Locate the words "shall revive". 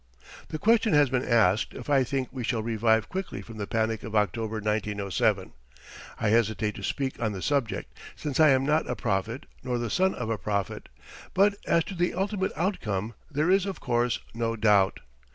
2.43-3.07